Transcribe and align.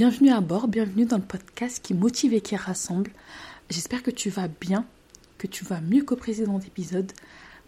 Bienvenue 0.00 0.30
à 0.30 0.40
bord, 0.40 0.66
bienvenue 0.66 1.04
dans 1.04 1.18
le 1.18 1.22
podcast 1.22 1.84
qui 1.84 1.92
motive 1.92 2.32
et 2.32 2.40
qui 2.40 2.56
rassemble. 2.56 3.10
J'espère 3.68 4.02
que 4.02 4.10
tu 4.10 4.30
vas 4.30 4.48
bien, 4.48 4.86
que 5.36 5.46
tu 5.46 5.62
vas 5.62 5.82
mieux 5.82 6.02
qu'au 6.02 6.16
précédent 6.16 6.58
épisode. 6.58 7.12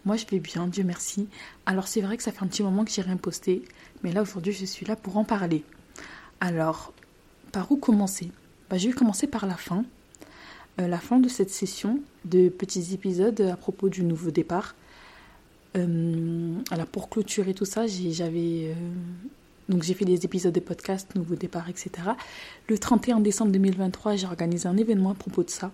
Moi 0.03 0.15
je 0.17 0.25
vais 0.25 0.39
bien, 0.39 0.65
Dieu 0.65 0.83
merci. 0.83 1.27
Alors 1.67 1.87
c'est 1.87 2.01
vrai 2.01 2.17
que 2.17 2.23
ça 2.23 2.31
fait 2.31 2.41
un 2.41 2.47
petit 2.47 2.63
moment 2.63 2.85
que 2.85 2.89
j'ai 2.89 3.03
rien 3.03 3.17
posté, 3.17 3.61
mais 4.01 4.11
là 4.11 4.23
aujourd'hui 4.23 4.51
je 4.51 4.65
suis 4.65 4.83
là 4.83 4.95
pour 4.95 5.17
en 5.17 5.23
parler. 5.23 5.63
Alors, 6.39 6.91
par 7.51 7.71
où 7.71 7.77
commencer? 7.77 8.31
Bah, 8.67 8.79
Je 8.79 8.87
vais 8.87 8.95
commencer 8.95 9.27
par 9.27 9.45
la 9.45 9.55
fin. 9.55 9.85
Euh, 10.81 10.87
la 10.87 10.97
fin 10.97 11.19
de 11.19 11.29
cette 11.29 11.51
session 11.51 11.99
de 12.25 12.49
petits 12.49 12.95
épisodes 12.95 13.41
à 13.41 13.57
propos 13.57 13.89
du 13.89 14.03
nouveau 14.03 14.31
départ. 14.31 14.73
Euh, 15.77 16.55
alors 16.71 16.87
pour 16.87 17.09
clôturer 17.09 17.53
tout 17.53 17.65
ça, 17.65 17.85
j'avais 17.85 18.71
euh, 18.71 18.73
donc 19.69 19.83
j'ai 19.83 19.93
fait 19.93 20.05
des 20.05 20.25
épisodes 20.25 20.53
de 20.53 20.59
podcast, 20.59 21.15
nouveau 21.15 21.35
départ, 21.35 21.69
etc. 21.69 21.91
Le 22.67 22.77
31 22.77 23.21
décembre 23.21 23.51
2023, 23.51 24.15
j'ai 24.15 24.27
organisé 24.27 24.67
un 24.67 24.77
événement 24.77 25.11
à 25.11 25.15
propos 25.15 25.43
de 25.43 25.49
ça. 25.49 25.71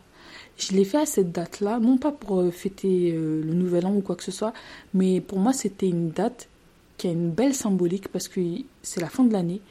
Je 0.58 0.74
l'ai 0.74 0.86
fait 0.86 1.00
à 1.00 1.06
cette 1.06 1.32
date-là, 1.32 1.80
non 1.80 1.98
pas 1.98 2.12
pour 2.12 2.42
euh, 2.42 2.52
fêter 2.52 3.14
euh, 3.14 3.42
le 3.42 3.54
nouvel 3.54 3.86
an 3.86 3.96
ou 3.96 4.02
quoi 4.02 4.16
que 4.16 4.24
ce 4.24 4.32
soit, 4.32 4.54
mais 4.94 5.22
pour 5.22 5.40
moi 5.40 5.54
c'était 5.54 5.88
une 5.88 6.10
date 6.10 6.50
qui 6.98 7.08
a 7.08 7.12
une 7.12 7.32
belle 7.32 7.56
symbolique 7.56 8.10
parce 8.10 8.28
que 8.28 8.42
c'est 8.84 9.02
la 9.02 9.10
fin 9.10 9.24
de 9.24 9.34
l'année. 9.34 9.62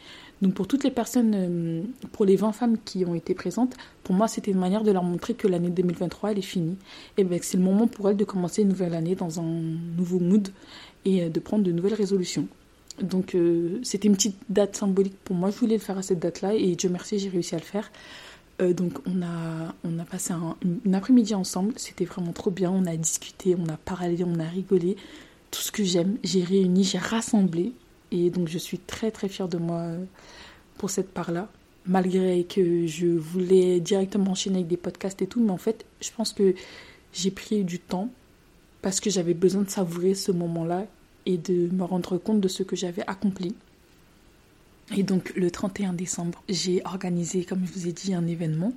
Donc 0.40 0.54
pour 0.54 0.66
toutes 0.66 0.84
les 0.84 0.90
personnes, 0.90 1.34
euh, 1.34 1.82
pour 2.12 2.24
les 2.24 2.36
20 2.36 2.52
femmes 2.52 2.78
qui 2.84 3.04
ont 3.04 3.14
été 3.14 3.34
présentes, 3.34 3.76
pour 4.02 4.14
moi 4.14 4.28
c'était 4.28 4.50
une 4.50 4.58
manière 4.58 4.82
de 4.82 4.90
leur 4.90 5.02
montrer 5.04 5.34
que 5.34 5.46
l'année 5.46 5.70
2023 5.70 6.32
elle 6.32 6.38
est 6.38 6.42
finie. 6.42 6.76
Et 7.18 7.24
bien 7.24 7.38
c'est 7.40 7.58
le 7.58 7.62
moment 7.62 7.86
pour 7.86 8.08
elles 8.08 8.16
de 8.16 8.24
commencer 8.24 8.62
une 8.62 8.68
nouvelle 8.68 8.94
année 8.94 9.14
dans 9.14 9.40
un 9.40 9.44
nouveau 9.96 10.18
mood 10.18 10.48
et 11.04 11.28
de 11.28 11.40
prendre 11.40 11.62
de 11.64 11.72
nouvelles 11.72 11.94
résolutions. 11.94 12.48
Donc 13.02 13.34
euh, 13.34 13.80
c'était 13.82 14.08
une 14.08 14.14
petite 14.14 14.38
date 14.48 14.76
symbolique 14.76 15.16
pour 15.24 15.36
moi. 15.36 15.50
Je 15.50 15.56
voulais 15.58 15.76
le 15.76 15.82
faire 15.82 15.98
à 15.98 16.02
cette 16.02 16.18
date-là 16.18 16.54
et 16.54 16.74
Dieu 16.74 16.88
merci, 16.88 17.18
j'ai 17.18 17.28
réussi 17.28 17.54
à 17.54 17.58
le 17.58 17.64
faire. 17.64 17.90
Euh, 18.60 18.72
donc 18.72 18.98
on 19.06 19.22
a, 19.22 19.74
on 19.84 19.98
a 19.98 20.04
passé 20.04 20.32
un, 20.32 20.56
après-midi 20.92 21.34
ensemble. 21.34 21.74
C'était 21.76 22.04
vraiment 22.04 22.32
trop 22.32 22.50
bien. 22.50 22.70
On 22.70 22.86
a 22.86 22.96
discuté, 22.96 23.56
on 23.58 23.68
a 23.68 23.76
parlé, 23.76 24.24
on 24.24 24.38
a 24.40 24.48
rigolé. 24.48 24.96
Tout 25.50 25.60
ce 25.60 25.72
que 25.72 25.84
j'aime. 25.84 26.18
J'ai 26.22 26.42
réuni, 26.42 26.84
j'ai 26.84 26.98
rassemblé. 26.98 27.72
Et 28.10 28.30
donc 28.30 28.48
je 28.48 28.58
suis 28.58 28.78
très 28.78 29.10
très 29.10 29.28
fière 29.28 29.48
de 29.48 29.58
moi 29.58 29.80
euh, 29.80 30.04
pour 30.78 30.90
cette 30.90 31.10
part-là. 31.10 31.48
Malgré 31.86 32.44
que 32.44 32.86
je 32.86 33.06
voulais 33.06 33.80
directement 33.80 34.32
enchaîner 34.32 34.56
avec 34.56 34.68
des 34.68 34.76
podcasts 34.76 35.22
et 35.22 35.26
tout. 35.26 35.40
Mais 35.40 35.52
en 35.52 35.58
fait, 35.58 35.86
je 36.00 36.10
pense 36.14 36.32
que 36.32 36.54
j'ai 37.12 37.30
pris 37.30 37.64
du 37.64 37.78
temps 37.78 38.10
parce 38.82 39.00
que 39.00 39.08
j'avais 39.10 39.34
besoin 39.34 39.62
de 39.62 39.70
savourer 39.70 40.14
ce 40.14 40.32
moment-là 40.32 40.86
et 41.28 41.36
de 41.36 41.68
me 41.72 41.84
rendre 41.84 42.16
compte 42.16 42.40
de 42.40 42.48
ce 42.48 42.64
que 42.64 42.74
j'avais 42.74 43.02
accompli. 43.06 43.54
Et 44.96 45.02
donc 45.02 45.32
le 45.36 45.50
31 45.50 45.92
décembre, 45.92 46.42
j'ai 46.48 46.80
organisé, 46.86 47.44
comme 47.44 47.64
je 47.66 47.72
vous 47.72 47.86
ai 47.86 47.92
dit, 47.92 48.14
un 48.14 48.26
événement. 48.26 48.72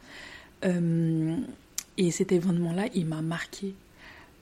Euh, 0.65 1.37
et 1.97 2.11
cet 2.11 2.33
événement-là, 2.33 2.87
il 2.93 3.05
m'a 3.05 3.21
marqué 3.21 3.73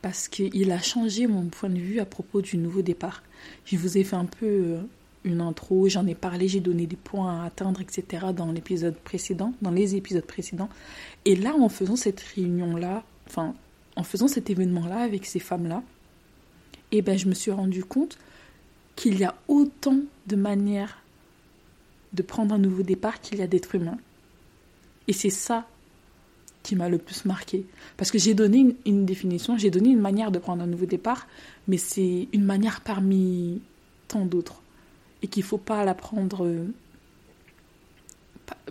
parce 0.02 0.28
qu'il 0.28 0.72
a 0.72 0.82
changé 0.82 1.28
mon 1.28 1.46
point 1.46 1.70
de 1.70 1.78
vue 1.78 2.00
à 2.00 2.06
propos 2.06 2.42
du 2.42 2.58
nouveau 2.58 2.82
départ. 2.82 3.22
Je 3.66 3.78
vous 3.78 3.98
ai 4.00 4.04
fait 4.04 4.16
un 4.16 4.26
peu 4.26 4.48
euh, 4.48 4.82
une 5.24 5.40
intro, 5.40 5.88
j'en 5.88 6.08
ai 6.08 6.16
parlé, 6.16 6.48
j'ai 6.48 6.62
donné 6.62 6.88
des 6.88 6.96
points 6.96 7.44
à 7.44 7.46
atteindre, 7.46 7.80
etc. 7.80 8.28
dans 8.36 8.52
l'épisode 8.52 8.96
précédent, 8.96 9.54
dans 9.62 9.72
les 9.72 9.96
épisodes 9.96 10.26
précédents. 10.26 10.70
Et 11.26 11.36
là, 11.36 11.54
en 11.54 11.70
faisant 11.70 11.96
cette 11.96 12.22
réunion-là, 12.22 13.04
enfin, 13.28 13.54
en 13.96 14.04
faisant 14.04 14.28
cet 14.28 14.50
événement-là 14.50 14.98
avec 15.02 15.28
ces 15.28 15.40
femmes-là, 15.40 15.84
et 16.92 17.02
ben 17.02 17.18
je 17.18 17.28
me 17.28 17.34
suis 17.34 17.52
rendu 17.52 17.84
compte 17.84 18.18
qu'il 18.96 19.18
y 19.20 19.24
a 19.24 19.36
autant 19.48 20.00
de 20.28 20.36
manières 20.36 21.00
de 22.14 22.22
prendre 22.22 22.56
un 22.56 22.58
nouveau 22.58 22.84
départ 22.84 23.22
qu'il 23.22 23.40
y 23.40 23.42
a 23.42 23.48
d'êtres 23.48 23.76
humains. 23.76 23.98
Et 25.08 25.14
c'est 25.14 25.30
ça 25.30 25.68
qui 26.64 26.76
m'a 26.76 26.90
le 26.90 26.98
plus 26.98 27.26
marqué. 27.26 27.66
Parce 27.98 28.12
que 28.12 28.18
j'ai 28.18 28.34
donné 28.34 28.76
une, 28.86 29.06
définition, 29.06 29.58
j'ai 29.58 29.72
donné 29.72 29.90
une 29.90 30.00
manière 30.00 30.32
de 30.32 30.40
prendre 30.40 30.64
un 30.64 30.68
nouveau 30.68 30.86
départ, 30.86 31.28
mais 31.68 31.78
c'est 31.78 32.28
une 32.34 32.44
manière 32.44 32.82
parmi 32.82 33.62
tant 34.08 34.26
d'autres. 34.26 34.62
Et 35.22 35.28
qu'il 35.28 35.44
ne 35.44 35.48
faut 35.48 35.58
pas 35.58 35.86
la 35.86 35.94
prendre. 35.94 36.46
Euh, 36.46 36.66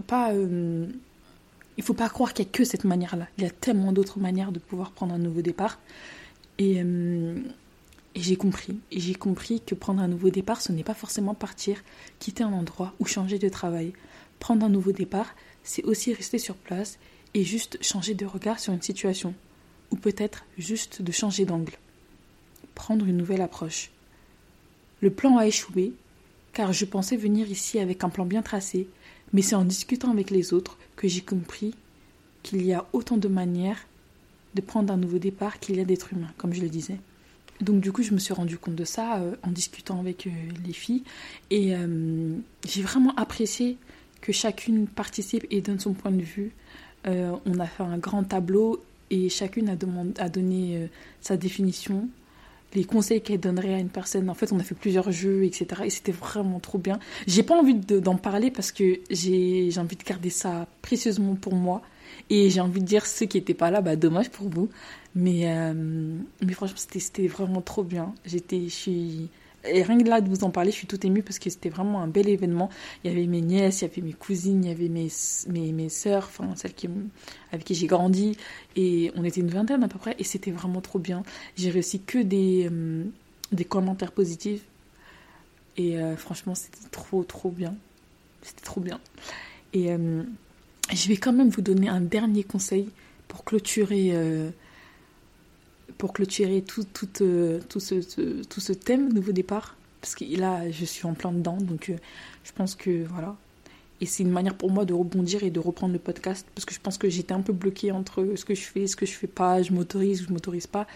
pas. 0.06 0.32
Euh, 0.32 0.86
il 1.76 1.80
ne 1.80 1.84
faut 1.84 1.94
pas 1.94 2.08
croire 2.08 2.34
qu'il 2.34 2.44
n'y 2.44 2.50
a 2.50 2.52
que 2.52 2.64
cette 2.64 2.84
manière-là. 2.84 3.28
Il 3.38 3.44
y 3.44 3.46
a 3.46 3.50
tellement 3.50 3.92
d'autres 3.92 4.18
manières 4.18 4.50
de 4.50 4.58
pouvoir 4.58 4.90
prendre 4.90 5.14
un 5.14 5.18
nouveau 5.18 5.42
départ. 5.42 5.78
Et. 6.58 6.82
Euh, 6.82 7.40
et 8.18 8.20
j'ai 8.20 8.34
compris, 8.34 8.80
j'ai 8.90 9.14
compris 9.14 9.60
que 9.60 9.76
prendre 9.76 10.02
un 10.02 10.08
nouveau 10.08 10.30
départ, 10.30 10.60
ce 10.60 10.72
n'est 10.72 10.82
pas 10.82 10.92
forcément 10.92 11.34
partir, 11.34 11.84
quitter 12.18 12.42
un 12.42 12.52
endroit 12.52 12.92
ou 12.98 13.06
changer 13.06 13.38
de 13.38 13.48
travail. 13.48 13.92
Prendre 14.40 14.66
un 14.66 14.68
nouveau 14.68 14.90
départ, 14.90 15.36
c'est 15.62 15.84
aussi 15.84 16.12
rester 16.12 16.38
sur 16.38 16.56
place 16.56 16.98
et 17.34 17.44
juste 17.44 17.80
changer 17.80 18.14
de 18.14 18.26
regard 18.26 18.58
sur 18.58 18.72
une 18.72 18.82
situation, 18.82 19.34
ou 19.92 19.96
peut-être 19.96 20.46
juste 20.58 21.00
de 21.00 21.12
changer 21.12 21.44
d'angle. 21.44 21.74
Prendre 22.74 23.06
une 23.06 23.18
nouvelle 23.18 23.40
approche. 23.40 23.92
Le 25.00 25.12
plan 25.12 25.38
a 25.38 25.46
échoué, 25.46 25.92
car 26.52 26.72
je 26.72 26.86
pensais 26.86 27.16
venir 27.16 27.48
ici 27.48 27.78
avec 27.78 28.02
un 28.02 28.08
plan 28.08 28.26
bien 28.26 28.42
tracé, 28.42 28.88
mais 29.32 29.42
c'est 29.42 29.54
en 29.54 29.64
discutant 29.64 30.10
avec 30.10 30.30
les 30.30 30.52
autres 30.52 30.76
que 30.96 31.06
j'ai 31.06 31.20
compris 31.20 31.72
qu'il 32.42 32.66
y 32.66 32.72
a 32.72 32.84
autant 32.92 33.16
de 33.16 33.28
manières 33.28 33.86
de 34.56 34.60
prendre 34.60 34.92
un 34.92 34.96
nouveau 34.96 35.18
départ 35.18 35.60
qu'il 35.60 35.76
y 35.76 35.80
a 35.80 35.84
d'êtres 35.84 36.14
humains, 36.14 36.32
comme 36.36 36.52
je 36.52 36.62
le 36.62 36.68
disais. 36.68 36.98
Donc 37.60 37.80
du 37.80 37.92
coup, 37.92 38.02
je 38.02 38.12
me 38.12 38.19
suis 38.19 38.34
rendu 38.34 38.56
compte 38.58 38.76
de 38.76 38.84
ça 38.84 39.19
euh, 39.19 39.34
en 39.42 39.50
discutant 39.50 39.98
avec 39.98 40.26
euh, 40.26 40.30
les 40.64 40.72
filles 40.72 41.02
et 41.50 41.74
euh, 41.74 42.36
j'ai 42.66 42.82
vraiment 42.82 43.14
apprécié 43.16 43.76
que 44.20 44.32
chacune 44.32 44.86
participe 44.86 45.46
et 45.50 45.60
donne 45.60 45.80
son 45.80 45.92
point 45.92 46.10
de 46.10 46.22
vue. 46.22 46.52
on 47.06 47.58
a 47.60 47.66
fait 47.66 47.84
un 47.84 47.98
grand 47.98 48.24
tableau 48.24 48.82
et 49.10 49.28
chacune 49.28 49.69
a, 49.69 49.76
a 50.22 50.28
donné 50.28 50.88
sa 51.20 51.36
définition, 51.36 52.08
les 52.74 52.84
conseils 52.84 53.22
qu'elle 53.22 53.38
donnerait 53.38 53.75
à 53.75 53.78
une 53.78 53.88
personne. 53.88 54.28
En 54.28 54.34
fait, 54.34 54.52
on 54.52 54.58
a 54.58 54.64
fait 54.64 54.75
plusieurs 54.75 55.12
jeux, 55.12 55.44
etc. 55.44 55.82
Et 55.84 55.90
c'était 55.90 56.12
vraiment 56.12 56.58
trop 56.58 56.78
bien. 56.78 56.98
J'ai 57.28 57.44
pas 57.44 57.54
envie 57.54 57.76
d'en 57.76 58.16
parler 58.16 58.50
parce 58.50 58.72
que 58.72 58.98
j'ai 59.08 59.70
envie 59.78 59.96
de 59.96 60.04
garder 60.04 60.30
ça 60.30 60.66
précieusement 60.82 61.36
pour 61.36 61.54
moi. 61.54 61.80
Et 62.30 62.50
j'ai 62.50 62.60
envie 62.60 62.80
de 62.80 62.86
dire 62.86 63.06
ceux 63.06 63.26
qui 63.26 63.38
n'étaient 63.38 63.54
pas 63.54 63.70
là, 63.70 63.80
bah 63.80 63.96
dommage 63.96 64.30
pour 64.30 64.48
vous. 64.48 64.69
Mais, 65.14 65.50
euh, 65.50 65.72
mais 65.74 66.52
franchement, 66.52 66.76
c'était 66.76 67.26
vraiment 67.26 67.60
trop 67.60 67.82
bien. 67.82 68.14
J'étais, 68.24 68.64
je 68.64 68.74
suis. 68.74 69.28
Et 69.64 69.82
rien 69.82 69.98
que 69.98 70.08
là 70.08 70.20
de 70.20 70.28
vous 70.28 70.44
en 70.44 70.50
parler, 70.50 70.70
je 70.70 70.76
suis 70.76 70.86
toute 70.86 71.04
émue 71.04 71.22
parce 71.22 71.38
que 71.38 71.50
c'était 71.50 71.69
vraiment 71.69 72.00
un 72.00 72.06
bel 72.06 72.28
événement. 72.28 72.70
Il 73.02 73.10
y 73.10 73.14
avait 73.14 73.26
mes 73.26 73.41
nièces, 73.41 73.80
il 73.80 73.88
y 73.88 73.91
avait 73.91 74.02
mes 74.02 74.12
cousines, 74.12 74.64
il 74.64 74.69
y 74.69 74.72
avait 74.72 74.88
mes, 74.88 75.08
mes, 75.48 75.72
mes 75.72 75.88
sœurs, 75.88 76.24
enfin 76.28 76.54
celles 76.54 76.74
qui, 76.74 76.88
avec 77.52 77.64
qui 77.66 77.74
j'ai 77.74 77.88
grandi. 77.88 78.36
Et 78.76 79.10
on 79.16 79.25
était 79.25 79.40
une 79.40 79.48
vingtaine 79.48 79.82
à 79.82 79.88
peu 79.88 79.98
près. 79.98 80.14
Et 80.19 80.25
c'était 80.25 80.52
vraiment 80.52 80.80
trop 80.80 80.98
bien. 81.00 81.22
J'ai 81.56 81.70
réussi 81.70 82.00
que 82.00 82.19
des, 82.19 82.69
euh, 82.70 83.04
des 83.50 83.64
commentaires 83.64 84.12
positifs. 84.12 84.62
Et 85.76 85.98
euh, 85.98 86.16
franchement, 86.16 86.54
c'était 86.54 86.88
trop, 86.90 87.25
trop 87.25 87.50
bien. 87.50 87.75
C'était 88.42 88.64
trop 88.64 88.81
bien. 88.81 89.00
Et 89.72 89.90
je 90.93 91.08
vais 91.08 91.17
quand 91.17 91.32
même 91.32 91.49
vous 91.49 91.62
donner 91.62 91.88
un 91.88 92.00
dernier 92.00 92.44
conseil 92.44 92.88
pour 93.26 93.44
clôturer, 93.44 94.11
euh, 94.12 94.50
pour 95.99 96.12
clôturer 96.12 96.62
tout, 96.62 96.85
tout, 96.85 97.08
euh, 97.23 97.61
tout, 97.69 97.81
ce, 97.81 98.43
tout 98.44 98.61
ce 98.61 98.73
thème 98.73 99.12
nouveau 99.12 99.32
départ. 99.32 99.76
Parce 100.00 100.14
que 100.14 100.25
là, 100.38 100.70
je 100.70 100.85
suis 100.85 101.06
en 101.06 101.14
plein 101.14 101.32
dedans, 101.32 101.58
donc 101.61 101.90
euh, 101.90 101.96
je 102.44 102.52
pense 102.52 102.75
que 102.75 103.05
voilà. 103.05 103.37
Et 104.00 104.06
c'est 104.06 104.23
une 104.23 104.31
manière 104.31 104.55
pour 104.55 104.70
moi 104.70 104.85
de 104.85 104.94
rebondir 104.94 105.43
et 105.43 105.50
de 105.50 105.58
reprendre 105.58 105.93
le 105.93 105.99
podcast 105.99 106.46
parce 106.55 106.64
que 106.64 106.73
je 106.73 106.79
pense 106.79 106.99
que 106.99 107.08
j'étais 107.08 107.32
un 107.32 107.41
peu 107.41 107.52
bloquée 107.52 107.91
entre 107.91 108.34
ce 108.37 108.44
que 108.44 108.55
je 108.55 108.61
fais, 108.61 108.87
ce 108.87 108.94
que 108.94 109.06
je 109.06 109.12
fais 109.12 109.26
pas, 109.26 109.61
je 109.61 109.73
m'autorise 109.73 110.23
ou 110.23 110.26
je 110.26 110.32
m'autorise 110.32 110.69
pas. 110.69 110.87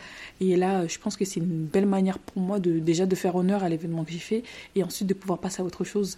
Et 0.40 0.54
là, 0.54 0.86
je 0.86 0.98
pense 0.98 1.16
que 1.16 1.24
c'est 1.24 1.40
une 1.40 1.64
belle 1.64 1.86
manière 1.86 2.20
pour 2.20 2.40
moi 2.40 2.60
de 2.60 2.78
déjà 2.78 3.04
de 3.04 3.16
faire 3.16 3.34
honneur 3.34 3.64
à 3.64 3.68
l'événement 3.68 4.04
que 4.04 4.12
j'ai 4.12 4.18
fait 4.18 4.44
et 4.76 4.84
ensuite 4.84 5.08
de 5.08 5.14
pouvoir 5.14 5.40
passer 5.40 5.62
à 5.62 5.64
autre 5.64 5.82
chose. 5.82 6.16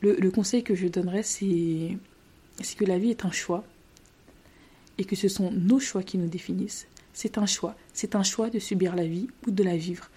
Le, 0.00 0.14
le 0.14 0.30
conseil 0.30 0.62
que 0.62 0.74
je 0.74 0.88
donnerais, 0.88 1.22
c'est 1.22 1.98
c'est 2.62 2.76
que 2.76 2.84
la 2.84 2.98
vie 2.98 3.10
est 3.10 3.24
un 3.24 3.30
choix 3.30 3.64
et 4.98 5.04
que 5.04 5.16
ce 5.16 5.28
sont 5.28 5.50
nos 5.50 5.78
choix 5.78 6.02
qui 6.02 6.18
nous 6.18 6.28
définissent. 6.28 6.86
C'est 7.12 7.38
un 7.38 7.46
choix. 7.46 7.76
C'est 7.92 8.14
un 8.14 8.22
choix 8.22 8.50
de 8.50 8.58
subir 8.58 8.94
la 8.94 9.06
vie 9.06 9.28
ou 9.46 9.50
de 9.50 9.62
la 9.62 9.76
vivre. 9.76 10.10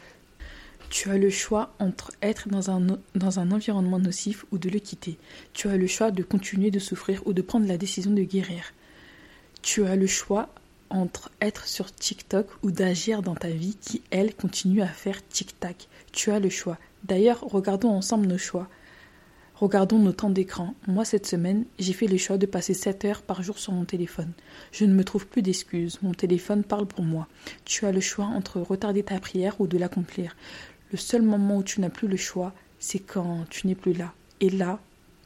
Tu 0.90 1.10
as 1.12 1.18
le 1.18 1.30
choix 1.30 1.74
entre 1.80 2.12
être 2.22 2.50
dans 2.50 2.70
un, 2.72 3.52
environnement 3.52 4.00
nocif 4.00 4.46
ou 4.52 4.58
de 4.58 4.70
le 4.70 4.80
quitter. 4.80 5.18
Tu 5.54 5.68
as 5.70 5.78
le 5.78 5.86
choix 5.86 6.10
de 6.12 6.24
continuer 6.24 6.72
de 6.72 6.80
souffrir 6.80 7.22
ou 7.26 7.34
de 7.34 7.44
prendre 7.44 7.68
la 7.68 7.78
décision 7.78 8.12
de 8.12 8.24
guérir. 8.24 8.74
Tu 9.62 9.86
as 9.86 9.96
le 9.96 10.08
choix 10.08 10.50
entre 10.90 11.30
être 11.42 11.68
sur 11.68 11.94
TikTok 11.94 12.48
ou 12.64 12.72
d'agir 12.72 13.22
dans 13.22 13.36
ta 13.36 13.50
vie 13.50 13.78
qui, 13.80 14.02
elle, 14.10 14.34
continue 14.34 14.82
à 14.82 14.88
faire 14.88 15.26
tic-tac. 15.28 15.88
Tu 16.12 16.32
as 16.32 16.40
le 16.40 16.50
choix. 16.50 16.80
D'ailleurs, 17.04 17.42
regardons 17.42 17.92
ensemble 17.92 18.26
nos 18.26 18.40
choix. 18.40 18.68
Regardons 19.60 20.00
nos 20.00 20.14
temps 20.14 20.30
d'écran. 20.30 20.74
Moi, 20.88 21.04
cette 21.04 21.28
semaine, 21.28 21.66
j'ai 21.80 21.92
fait 21.92 22.08
le 22.08 22.16
choix 22.16 22.38
de 22.38 22.46
passer 22.46 22.74
7 22.74 23.04
heures 23.04 23.22
par 23.22 23.44
jour 23.44 23.60
sur 23.60 23.74
mon 23.74 23.84
téléphone. 23.84 24.32
Je 24.72 24.86
ne 24.86 24.94
me 24.94 25.04
trouve 25.04 25.28
plus 25.28 25.42
d'excuses. 25.42 26.00
Mon 26.02 26.14
téléphone 26.14 26.64
parle 26.64 26.86
pour 26.86 27.04
moi. 27.04 27.28
Tu 27.66 27.86
as 27.86 27.92
le 27.92 28.00
choix 28.00 28.24
entre 28.24 28.62
retarder 28.62 29.04
ta 29.04 29.20
prière 29.20 29.60
ou 29.60 29.68
de 29.68 29.78
l'accomplir. 29.78 30.38
Le 30.94 30.98
seul 30.98 31.24
moment 31.24 31.58
où 31.58 31.64
tu 31.64 31.82
n'as 31.82 31.90
plus 31.90 32.08
le 32.08 32.16
choix, 32.16 32.54
c'est 32.80 33.00
quand 33.00 33.44
tu 33.50 33.68
n'es 33.68 33.76
plus 33.76 33.92
là. 33.92 34.14
Et 34.40 34.50
là, 34.50 34.80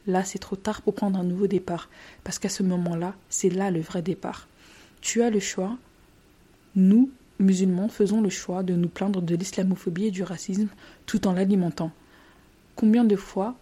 là, 0.08 0.24
c'est 0.24 0.40
trop 0.40 0.56
tard 0.56 0.82
pour 0.82 0.96
prendre 0.96 1.16
un 1.16 1.24
nouveau 1.24 1.46
départ. 1.46 1.88
Parce 2.24 2.40
qu'à 2.40 2.48
ce 2.48 2.64
moment-là, 2.64 3.14
c'est 3.28 3.50
là 3.50 3.70
le 3.70 3.82
vrai 3.82 4.02
départ. 4.02 4.48
Tu 5.00 5.22
as 5.22 5.30
le 5.30 5.38
choix. 5.38 5.78
Nous, 6.74 7.08
musulmans, 7.38 7.88
faisons 7.88 8.20
le 8.20 8.30
choix 8.30 8.64
de 8.64 8.74
nous 8.74 8.88
plaindre 8.88 9.22
de 9.22 9.36
l'islamophobie 9.36 10.06
et 10.06 10.10
du 10.10 10.24
racisme 10.24 10.70
tout 11.06 11.28
en 11.28 11.34
l'alimentant. 11.34 11.92
Combien 12.74 13.04
de 13.04 13.14
fois 13.14 13.54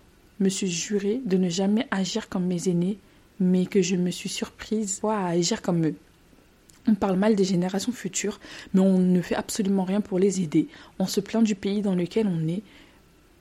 me 0.42 0.48
suis 0.48 0.70
juré 0.70 1.20
de 1.24 1.36
ne 1.36 1.48
jamais 1.48 1.86
agir 1.90 2.28
comme 2.28 2.46
mes 2.46 2.68
aînés, 2.68 2.98
mais 3.40 3.66
que 3.66 3.82
je 3.82 3.96
me 3.96 4.10
suis 4.10 4.28
surprise 4.28 5.00
à 5.04 5.28
agir 5.28 5.62
comme 5.62 5.86
eux. 5.86 5.94
On 6.86 6.94
parle 6.94 7.16
mal 7.16 7.36
des 7.36 7.44
générations 7.44 7.92
futures, 7.92 8.40
mais 8.74 8.80
on 8.80 8.98
ne 8.98 9.22
fait 9.22 9.36
absolument 9.36 9.84
rien 9.84 10.00
pour 10.00 10.18
les 10.18 10.40
aider. 10.40 10.66
On 10.98 11.06
se 11.06 11.20
plaint 11.20 11.44
du 11.44 11.54
pays 11.54 11.80
dans 11.80 11.94
lequel 11.94 12.26
on 12.26 12.48
est, 12.48 12.62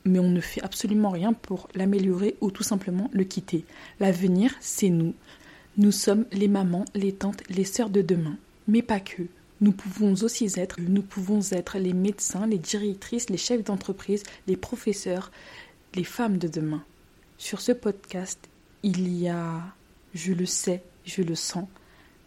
mais 0.05 0.19
on 0.19 0.29
ne 0.29 0.41
fait 0.41 0.61
absolument 0.61 1.09
rien 1.09 1.33
pour 1.33 1.67
l'améliorer 1.73 2.35
ou 2.41 2.51
tout 2.51 2.63
simplement 2.63 3.09
le 3.13 3.23
quitter. 3.23 3.65
L'avenir, 3.99 4.53
c'est 4.59 4.89
nous. 4.89 5.13
Nous 5.77 5.91
sommes 5.91 6.25
les 6.31 6.47
mamans, 6.47 6.85
les 6.93 7.13
tantes, 7.13 7.43
les 7.49 7.63
sœurs 7.63 7.89
de 7.89 8.01
demain. 8.01 8.37
Mais 8.67 8.81
pas 8.81 8.99
que. 8.99 9.23
Nous 9.59 9.71
pouvons 9.71 10.13
aussi 10.23 10.51
être, 10.55 10.77
nous 10.81 11.03
pouvons 11.03 11.39
être 11.51 11.77
les 11.77 11.93
médecins, 11.93 12.47
les 12.47 12.57
directrices, 12.57 13.29
les 13.29 13.37
chefs 13.37 13.63
d'entreprise, 13.63 14.23
les 14.47 14.57
professeurs, 14.57 15.31
les 15.95 16.03
femmes 16.03 16.37
de 16.37 16.47
demain. 16.47 16.83
Sur 17.41 17.59
ce 17.59 17.71
podcast, 17.71 18.39
il 18.83 19.17
y 19.17 19.27
a, 19.27 19.63
je 20.13 20.31
le 20.31 20.45
sais, 20.45 20.83
je 21.05 21.23
le 21.23 21.33
sens, 21.33 21.65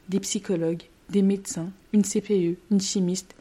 des 0.09 0.19
psychologues, 0.19 0.83
des 1.09 1.23
médecins, 1.23 1.71
une 1.93 2.03
CPE, 2.03 2.59
une 2.73 2.81
chimiste, 2.81 3.37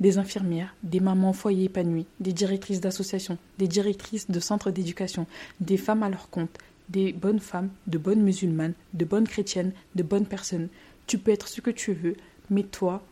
des 0.00 0.18
infirmières, 0.18 0.76
des 0.82 1.00
mamans 1.00 1.30
au 1.30 1.32
foyer 1.32 1.64
épanouies, 1.64 2.04
des 2.20 2.34
directrices 2.34 2.82
d'associations, 2.82 3.38
des 3.56 3.68
directrices 3.68 4.30
de 4.30 4.38
centres 4.38 4.70
d'éducation, 4.70 5.26
des 5.60 5.78
femmes 5.78 6.02
à 6.02 6.10
leur 6.10 6.28
compte, 6.28 6.58
des 6.90 7.14
bonnes 7.14 7.40
femmes, 7.40 7.70
de 7.86 7.96
bonnes 7.96 8.22
musulmanes, 8.22 8.74
de 8.92 9.06
bonnes 9.06 9.26
chrétiennes, 9.26 9.72
de 9.94 10.02
bonnes 10.02 10.26
personnes. 10.26 10.68
Tu 11.06 11.16
peux 11.16 11.32
être 11.32 11.48
ce 11.48 11.62
que 11.62 11.70
tu 11.70 11.94
veux, 11.94 12.16
mais 12.50 12.64
toi 12.64 13.02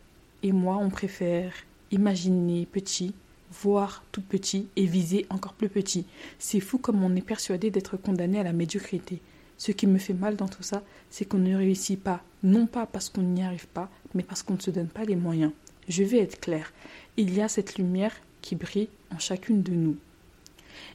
et 0.42 0.52
moi, 0.52 0.76
on 0.76 0.90
préfère 0.90 1.54
imaginer 1.90 2.66
petit, 2.66 3.14
voir 3.52 4.02
tout 4.12 4.22
petit 4.22 4.66
et 4.76 4.86
viser 4.86 5.26
encore 5.30 5.52
plus 5.52 5.68
petit. 5.68 6.06
C'est 6.38 6.60
fou 6.60 6.78
comme 6.78 7.02
on 7.02 7.14
est 7.16 7.20
persuadé 7.20 7.70
d'être 7.70 7.96
condamné 7.96 8.40
à 8.40 8.44
la 8.44 8.52
médiocrité. 8.52 9.20
Ce 9.58 9.72
qui 9.72 9.86
me 9.86 9.98
fait 9.98 10.14
mal 10.14 10.36
dans 10.36 10.48
tout 10.48 10.62
ça, 10.62 10.82
c'est 11.10 11.24
qu'on 11.24 11.38
ne 11.38 11.54
réussit 11.54 12.02
pas, 12.02 12.22
non 12.42 12.66
pas 12.66 12.86
parce 12.86 13.08
qu'on 13.08 13.22
n'y 13.22 13.42
arrive 13.42 13.68
pas, 13.68 13.90
mais 14.14 14.22
parce 14.22 14.42
qu'on 14.42 14.54
ne 14.54 14.60
se 14.60 14.70
donne 14.70 14.88
pas 14.88 15.04
les 15.04 15.16
moyens. 15.16 15.52
Je 15.88 16.02
vais 16.02 16.18
être 16.18 16.40
clair, 16.40 16.72
il 17.16 17.34
y 17.34 17.40
a 17.40 17.48
cette 17.48 17.76
lumière 17.76 18.14
qui 18.40 18.56
brille 18.56 18.88
en 19.14 19.18
chacune 19.18 19.62
de 19.62 19.72
nous. 19.72 19.96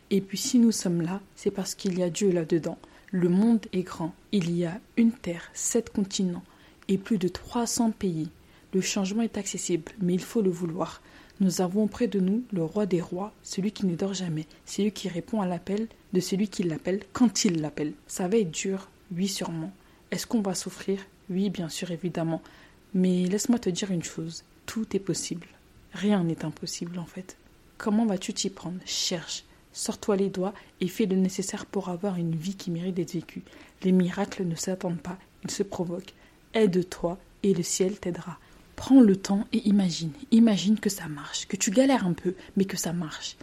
Et 0.10 0.22
puis 0.22 0.38
si 0.38 0.60
nous 0.60 0.72
sommes 0.72 1.02
là, 1.02 1.22
c'est 1.36 1.52
parce 1.52 1.76
qu'il 1.76 1.98
y 1.98 2.04
a 2.04 2.10
Dieu 2.10 2.32
là-dedans. 2.32 2.78
Le 3.12 3.30
monde 3.30 3.66
est 3.72 3.84
grand, 3.84 4.14
il 4.32 4.56
y 4.56 4.66
a 4.66 4.80
une 4.98 5.12
terre, 5.12 5.50
sept 5.54 5.90
continents 5.92 6.44
et 6.88 6.98
plus 6.98 7.18
de 7.18 7.28
300 7.28 7.92
pays. 7.92 8.30
Le 8.74 8.82
changement 8.82 9.22
est 9.22 9.38
accessible, 9.38 9.92
mais 10.02 10.14
il 10.14 10.24
faut 10.24 10.42
le 10.42 10.50
vouloir. 10.50 11.02
Nous 11.40 11.62
avons 11.62 11.88
près 11.88 12.08
de 12.08 12.20
nous 12.20 12.44
le 12.52 12.64
roi 12.64 12.88
des 12.88 13.02
rois, 13.02 13.32
celui 13.44 13.72
qui 13.72 13.86
ne 13.86 13.96
dort 13.96 14.16
jamais, 14.16 14.48
celui 14.66 14.92
qui 14.92 15.08
répond 15.08 15.40
à 15.42 15.46
l'appel 15.46 15.88
de 16.14 16.20
celui 16.20 16.48
qui 16.48 16.64
l'appelle 16.64 17.04
quand 17.14 17.46
il 17.46 17.62
l'appelle. 17.62 17.94
Ça 18.08 18.28
va 18.28 18.38
être 18.38 18.52
dur, 18.52 18.90
oui 19.16 19.28
sûrement. 19.28 19.72
Est-ce 20.10 20.26
qu'on 20.26 20.42
va 20.42 20.56
souffrir? 20.56 21.00
Oui, 21.30 21.50
bien 21.50 21.70
sûr, 21.70 21.92
évidemment. 21.92 22.42
Mais 22.94 23.26
laisse-moi 23.26 23.60
te 23.60 23.70
dire 23.70 23.92
une 23.92 24.04
chose, 24.04 24.44
tout 24.66 24.96
est 24.96 25.00
possible. 25.00 25.48
Rien 25.94 26.24
n'est 26.24 26.44
impossible 26.44 26.98
en 26.98 27.06
fait. 27.06 27.38
Comment 27.78 28.06
vas-tu 28.06 28.34
t'y 28.34 28.50
prendre? 28.50 28.80
Cherche, 28.86 29.44
sors-toi 29.74 30.16
les 30.16 30.30
doigts 30.30 30.54
et 30.82 30.88
fais 30.88 31.06
le 31.06 31.16
nécessaire 31.16 31.68
pour 31.68 31.90
avoir 31.90 32.16
une 32.16 32.36
vie 32.36 32.56
qui 32.56 32.72
mérite 32.72 32.96
d'être 32.96 33.14
vécue. 33.14 33.44
Les 33.84 33.92
miracles 33.92 34.46
ne 34.46 34.56
s'attendent 34.56 35.02
pas, 35.02 35.20
ils 35.44 35.52
se 35.52 35.64
provoquent. 35.64 36.14
Aide-toi 36.54 37.20
et 37.44 37.54
le 37.54 37.62
ciel 37.62 38.00
t'aidera. 38.00 38.40
Prends 38.78 39.02
le 39.02 39.18
temps 39.18 39.48
et 39.52 39.68
imagine. 39.68 40.12
Imagine 40.32 40.80
que 40.80 40.90
ça 40.90 41.08
marche, 41.08 41.48
que 41.48 41.58
tu 41.58 41.72
galères 41.72 42.06
un 42.06 42.14
peu, 42.14 42.36
mais 42.56 42.64
que 42.64 42.78
ça 42.78 42.94
marche. 42.94 43.36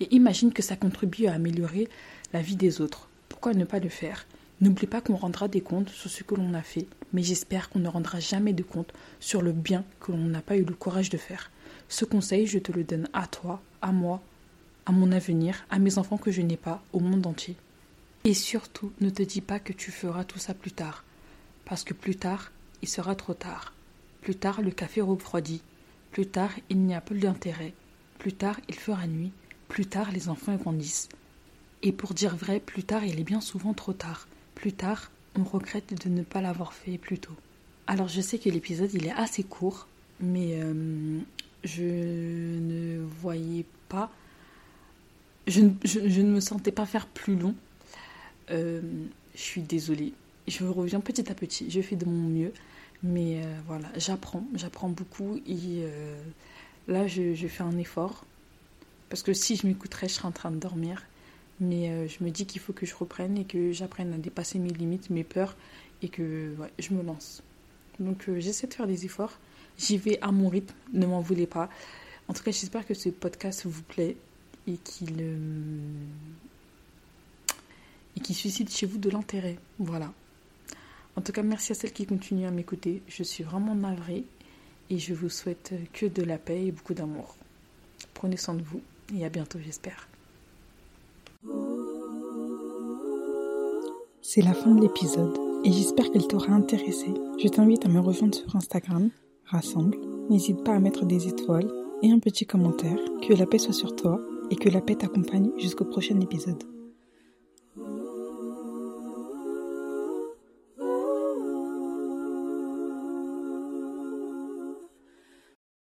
Et 0.00 0.14
imagine 0.14 0.52
que 0.52 0.62
ça 0.62 0.76
contribue 0.76 1.26
à 1.26 1.34
améliorer 1.34 1.88
la 2.34 2.42
vie 2.42 2.56
des 2.56 2.80
autres. 2.80 3.08
Pourquoi 3.28 3.54
ne 3.54 3.64
pas 3.64 3.78
le 3.78 3.88
faire? 3.88 4.26
N'oublie 4.60 4.88
pas 4.88 5.00
qu'on 5.00 5.16
rendra 5.16 5.46
des 5.46 5.60
comptes 5.60 5.90
sur 5.90 6.10
ce 6.10 6.24
que 6.24 6.34
l'on 6.34 6.54
a 6.54 6.62
fait, 6.62 6.88
mais 7.12 7.22
j'espère 7.22 7.70
qu'on 7.70 7.78
ne 7.78 7.88
rendra 7.88 8.18
jamais 8.18 8.52
de 8.52 8.64
compte 8.64 8.92
sur 9.20 9.42
le 9.42 9.52
bien 9.52 9.84
que 10.00 10.10
l'on 10.10 10.26
n'a 10.26 10.42
pas 10.42 10.56
eu 10.56 10.64
le 10.64 10.74
courage 10.74 11.08
de 11.08 11.16
faire. 11.16 11.52
Ce 11.88 12.04
conseil, 12.04 12.46
je 12.46 12.58
te 12.58 12.72
le 12.72 12.82
donne 12.82 13.08
à 13.12 13.28
toi, 13.28 13.62
à 13.80 13.92
moi, 13.92 14.20
à 14.86 14.92
mon 14.92 15.12
avenir, 15.12 15.64
à 15.70 15.78
mes 15.78 15.98
enfants 15.98 16.18
que 16.18 16.32
je 16.32 16.42
n'ai 16.42 16.56
pas, 16.56 16.82
au 16.92 16.98
monde 16.98 17.26
entier. 17.26 17.56
Et 18.24 18.34
surtout, 18.34 18.92
ne 19.00 19.08
te 19.08 19.22
dis 19.22 19.40
pas 19.40 19.60
que 19.60 19.72
tu 19.72 19.92
feras 19.92 20.24
tout 20.24 20.40
ça 20.40 20.52
plus 20.52 20.72
tard, 20.72 21.04
parce 21.64 21.84
que 21.84 21.94
plus 21.94 22.16
tard, 22.16 22.50
il 22.82 22.88
sera 22.88 23.14
trop 23.14 23.34
tard. 23.34 23.72
Plus 24.20 24.34
tard, 24.34 24.60
le 24.62 24.70
café 24.70 25.00
refroidit. 25.00 25.62
Plus 26.12 26.26
tard, 26.26 26.50
il 26.68 26.78
n'y 26.80 26.94
a 26.94 27.00
plus 27.00 27.18
d'intérêt. 27.18 27.72
Plus 28.18 28.32
tard, 28.32 28.60
il 28.68 28.74
fera 28.74 29.06
nuit. 29.06 29.32
Plus 29.68 29.86
tard, 29.86 30.10
les 30.12 30.28
enfants 30.28 30.56
grandissent. 30.56 31.08
Et 31.82 31.92
pour 31.92 32.12
dire 32.12 32.36
vrai, 32.36 32.60
plus 32.60 32.84
tard, 32.84 33.04
il 33.04 33.18
est 33.18 33.24
bien 33.24 33.40
souvent 33.40 33.72
trop 33.72 33.92
tard. 33.92 34.28
Plus 34.54 34.72
tard, 34.72 35.10
on 35.38 35.44
regrette 35.44 36.04
de 36.04 36.10
ne 36.10 36.22
pas 36.22 36.40
l'avoir 36.40 36.74
fait 36.74 36.98
plus 36.98 37.18
tôt. 37.18 37.36
Alors, 37.86 38.08
je 38.08 38.20
sais 38.20 38.38
que 38.38 38.50
l'épisode, 38.50 38.92
il 38.92 39.06
est 39.06 39.12
assez 39.12 39.42
court, 39.42 39.88
mais 40.20 40.60
euh, 40.60 41.20
je 41.64 41.82
ne 41.82 43.02
voyais 43.20 43.64
pas. 43.88 44.10
Je, 45.46 45.60
ne 45.60 46.30
me 46.30 46.40
sentais 46.40 46.72
pas 46.72 46.86
faire 46.86 47.06
plus 47.06 47.36
long. 47.36 47.54
Euh, 48.50 48.80
je 49.34 49.40
suis 49.40 49.62
désolée. 49.62 50.12
Je 50.46 50.64
reviens 50.64 51.00
petit 51.00 51.30
à 51.30 51.34
petit. 51.34 51.70
Je 51.70 51.80
fais 51.80 51.96
de 51.96 52.04
mon 52.04 52.28
mieux. 52.28 52.52
Mais 53.02 53.42
euh, 53.42 53.60
voilà, 53.66 53.88
j'apprends, 53.96 54.44
j'apprends 54.54 54.90
beaucoup 54.90 55.36
et 55.46 55.84
euh, 55.84 56.22
là 56.86 57.06
je, 57.06 57.34
fais 57.48 57.62
un 57.62 57.78
effort 57.78 58.26
parce 59.08 59.22
que 59.22 59.32
si 59.32 59.56
je 59.56 59.66
m'écouterais, 59.66 60.08
je 60.08 60.14
serais 60.14 60.28
en 60.28 60.32
train 60.32 60.50
de 60.50 60.58
dormir. 60.58 61.02
Mais 61.60 61.90
euh, 61.90 62.08
je 62.08 62.24
me 62.24 62.30
dis 62.30 62.46
qu'il 62.46 62.60
faut 62.60 62.72
que 62.72 62.86
je 62.86 62.94
reprenne 62.94 63.36
et 63.36 63.44
que 63.44 63.72
j'apprenne 63.72 64.14
à 64.14 64.18
dépasser 64.18 64.58
mes 64.58 64.70
limites, 64.70 65.10
mes 65.10 65.24
peurs 65.24 65.56
et 66.02 66.08
que 66.08 66.54
je 66.78 66.94
me 66.94 67.02
lance. 67.02 67.42
Donc 67.98 68.30
j'essaie 68.38 68.66
de 68.66 68.74
faire 68.74 68.86
des 68.86 69.04
efforts. 69.04 69.38
J'y 69.78 69.98
vais 69.98 70.18
à 70.22 70.32
mon 70.32 70.48
rythme, 70.48 70.74
ne 70.92 71.06
m'en 71.06 71.20
voulez 71.20 71.46
pas. 71.46 71.68
En 72.28 72.32
tout 72.32 72.42
cas, 72.42 72.50
j'espère 72.50 72.86
que 72.86 72.94
ce 72.94 73.08
podcast 73.08 73.66
vous 73.66 73.82
plaît 73.82 74.16
et 74.66 74.76
qu'il 74.76 75.20
et 78.16 78.20
qui 78.20 78.34
suscite 78.34 78.74
chez 78.74 78.86
vous 78.86 78.98
de 78.98 79.10
l'intérêt. 79.10 79.58
Voilà. 79.78 80.12
En 81.16 81.22
tout 81.22 81.32
cas, 81.32 81.42
merci 81.42 81.72
à 81.72 81.74
celles 81.74 81.92
qui 81.92 82.06
continuent 82.06 82.46
à 82.46 82.50
m'écouter. 82.50 83.02
Je 83.08 83.22
suis 83.22 83.44
vraiment 83.44 83.74
navrée 83.74 84.24
et 84.88 84.98
je 84.98 85.14
vous 85.14 85.28
souhaite 85.28 85.72
que 85.92 86.06
de 86.06 86.22
la 86.22 86.38
paix 86.38 86.66
et 86.66 86.72
beaucoup 86.72 86.94
d'amour. 86.94 87.36
Prenez 88.14 88.36
soin 88.36 88.54
de 88.54 88.62
vous 88.62 88.80
et 89.16 89.24
à 89.24 89.28
bientôt, 89.28 89.58
j'espère. 89.64 90.08
C'est 94.22 94.42
la 94.42 94.54
fin 94.54 94.74
de 94.74 94.82
l'épisode 94.82 95.36
et 95.64 95.72
j'espère 95.72 96.10
qu'elle 96.10 96.26
t'aura 96.26 96.52
intéressé. 96.52 97.08
Je 97.42 97.48
t'invite 97.48 97.84
à 97.84 97.88
me 97.88 98.00
rejoindre 98.00 98.34
sur 98.34 98.54
Instagram, 98.54 99.10
Rassemble. 99.46 99.98
N'hésite 100.28 100.62
pas 100.62 100.74
à 100.74 100.78
mettre 100.78 101.04
des 101.04 101.28
étoiles 101.28 101.70
et 102.02 102.12
un 102.12 102.18
petit 102.18 102.46
commentaire. 102.46 102.98
Que 103.26 103.34
la 103.34 103.46
paix 103.46 103.58
soit 103.58 103.72
sur 103.72 103.96
toi 103.96 104.20
et 104.50 104.56
que 104.56 104.68
la 104.68 104.80
paix 104.80 104.94
t'accompagne 104.94 105.50
jusqu'au 105.58 105.84
prochain 105.84 106.20
épisode. 106.20 106.62